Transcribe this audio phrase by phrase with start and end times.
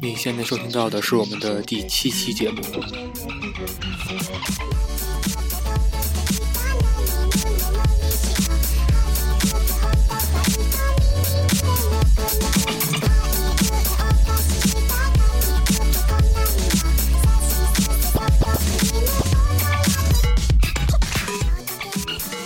[0.00, 2.62] 你现在收听到的是我们的第七期节目。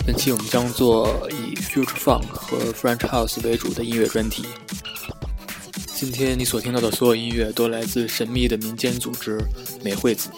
[0.03, 4.45] 本期我们将做以 Future Funk 和 French House 为主的音乐专题。
[6.01, 9.39] 今天你所听到的所有音乐都来自神秘的民间组织
[9.85, 10.31] 美惠子。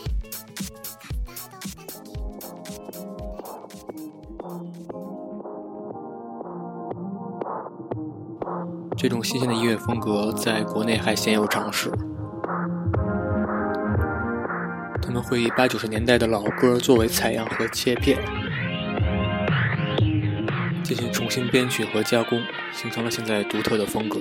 [8.98, 11.90] 这种新鲜的音乐风格在国内还鲜有尝试。
[15.02, 18.20] 他们会以八九十年代的老歌作为采样和切片。
[20.84, 22.42] 进行重新编曲和加工，
[22.74, 24.20] 形成了现在独特的风格。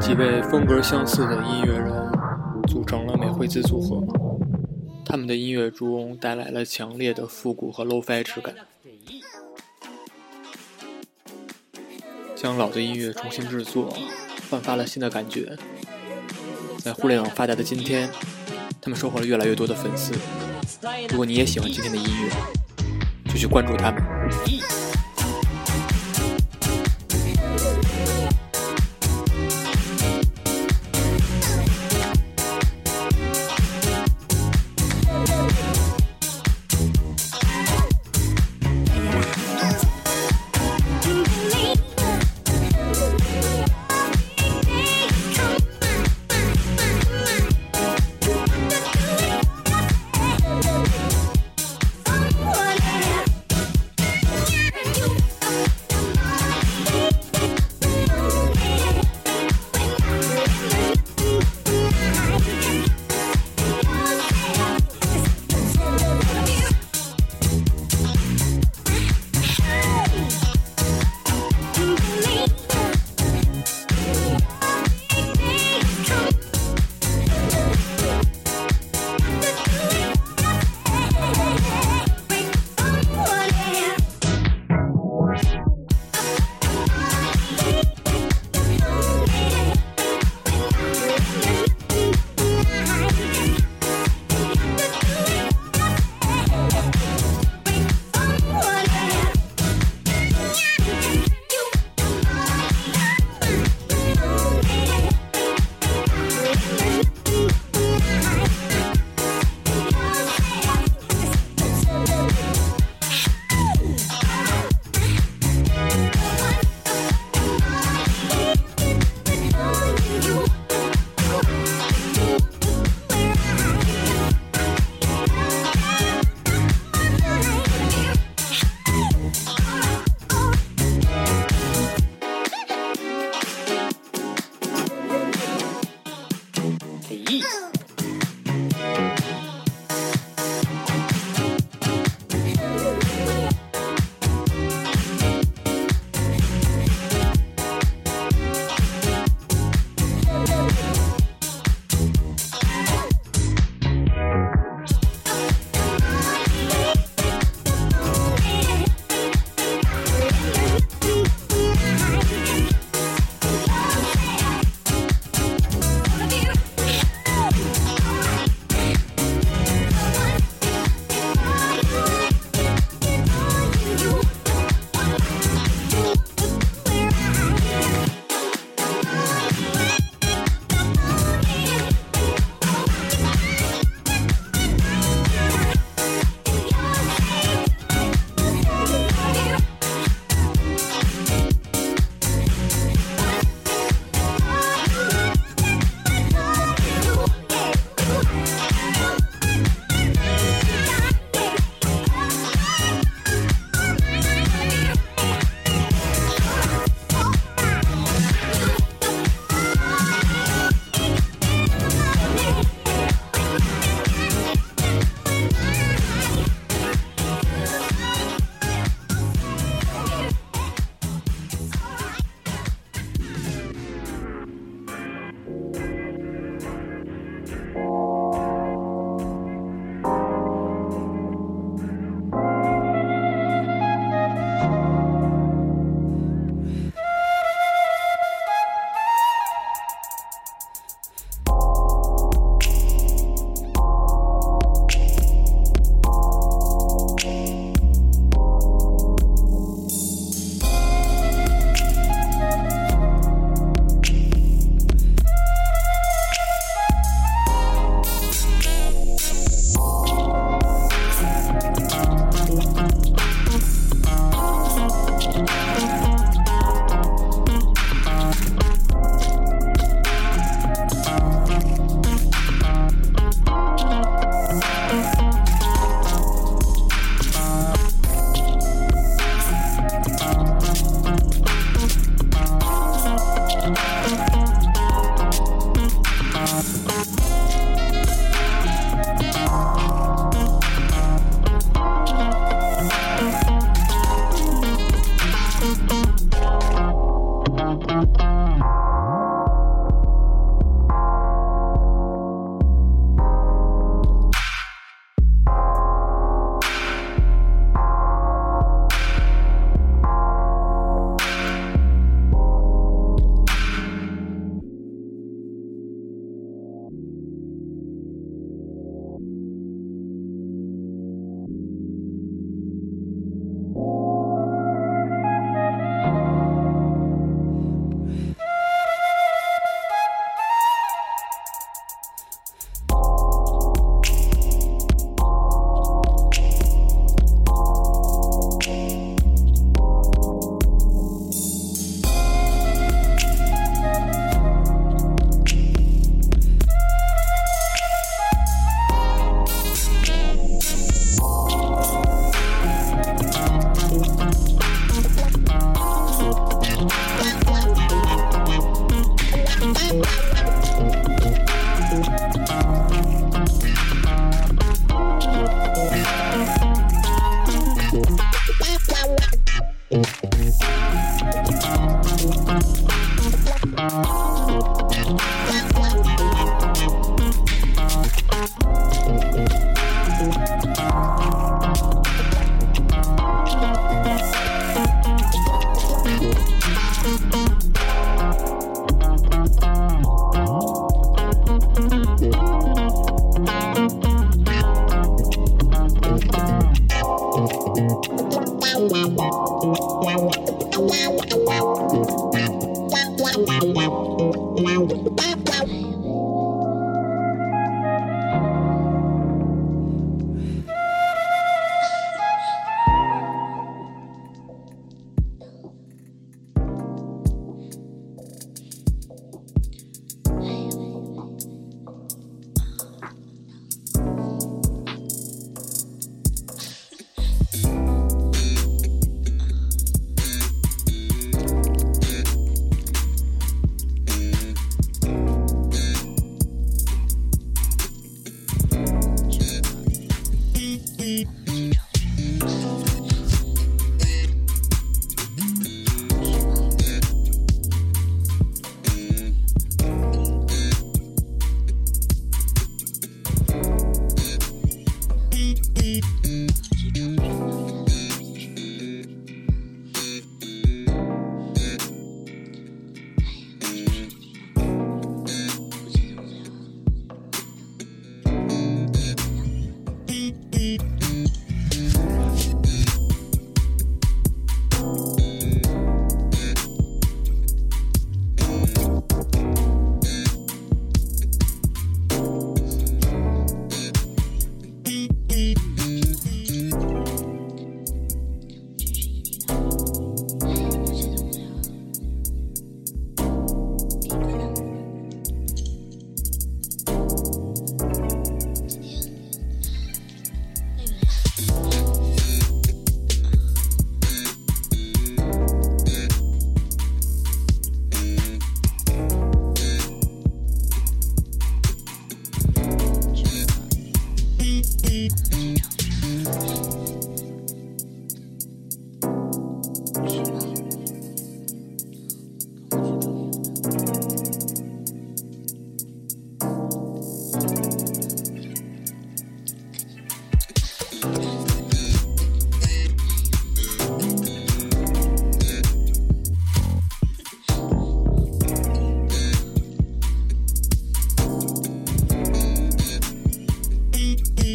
[0.00, 1.92] 几位风格相似的音乐人
[2.66, 4.02] 组成了美惠子组合，
[5.04, 8.54] 他们的音乐中带来了强烈的复古和 lofi 质感，
[12.34, 13.94] 将老的音乐重新制作，
[14.50, 15.56] 焕发了新的感觉。
[16.78, 18.08] 在互联网发达的今天，
[18.80, 20.14] 他们收获了越来越多的粉丝。
[21.10, 24.02] 如果你也喜欢今天的音乐，就去关注他们。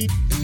[0.07, 0.34] deep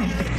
[0.00, 0.29] Tony.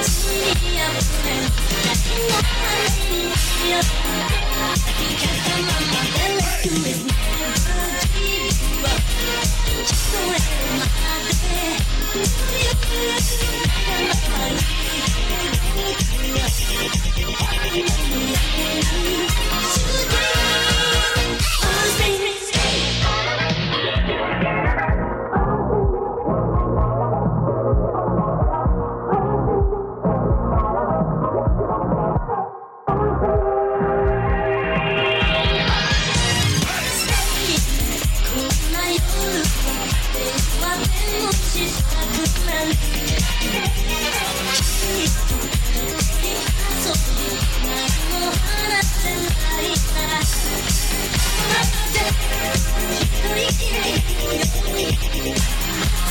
[0.00, 0.30] Always
[21.98, 22.29] makes me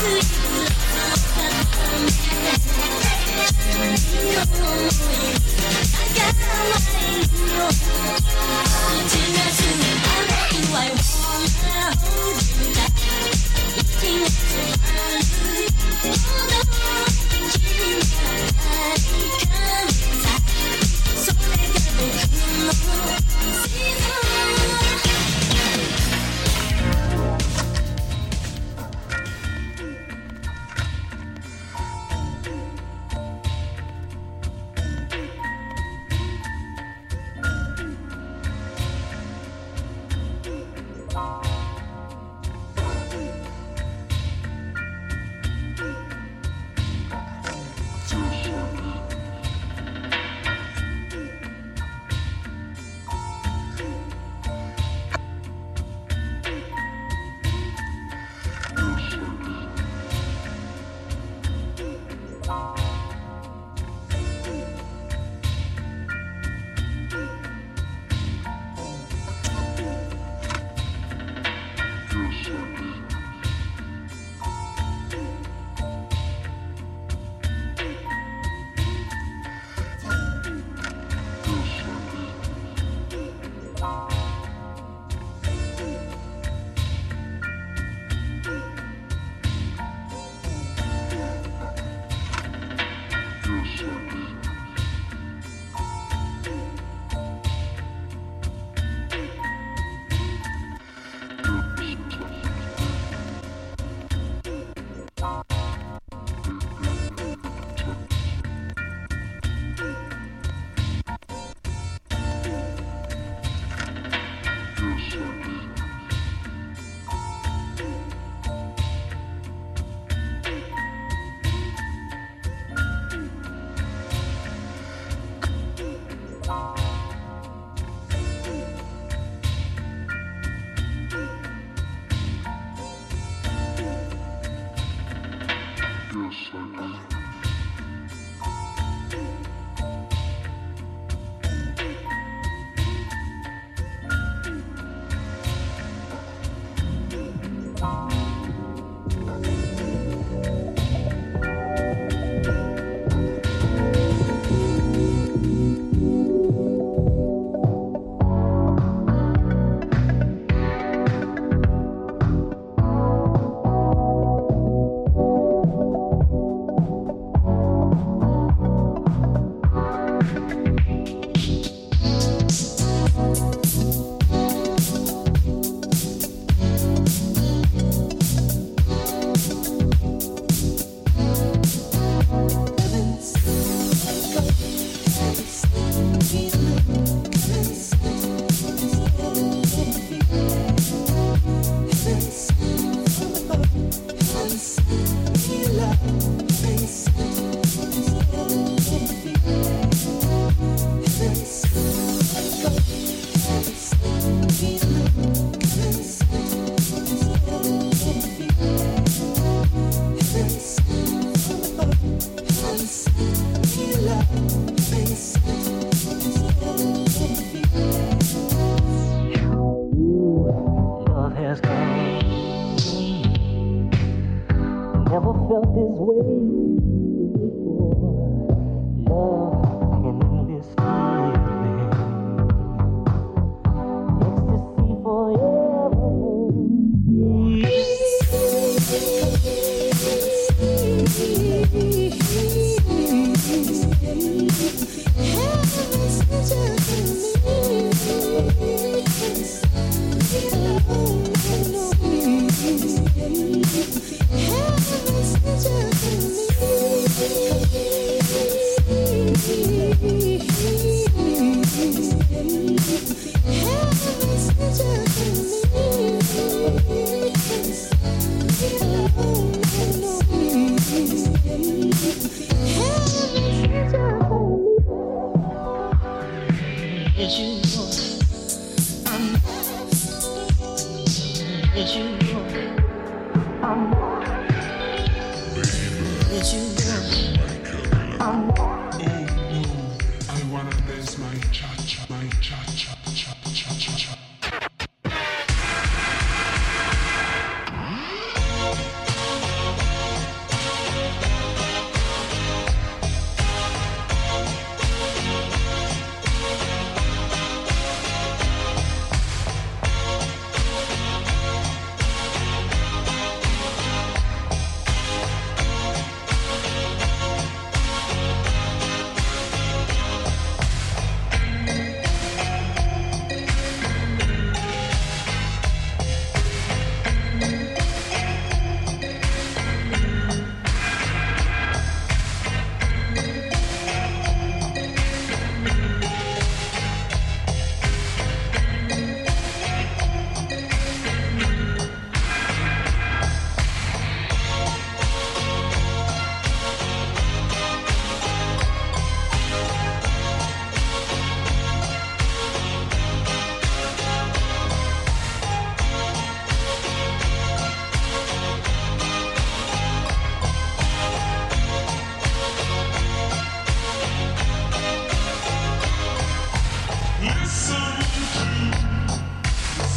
[0.00, 0.39] to you.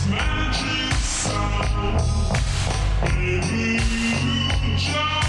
[0.09, 2.01] Magic sound,
[3.03, 3.79] baby,
[4.65, 5.22] you just.